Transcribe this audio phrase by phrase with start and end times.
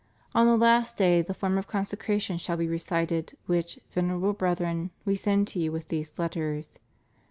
[0.33, 5.15] On the last day the form of consecration shall be recited which, Venerable Brethren, We
[5.15, 6.79] send to you with these letters.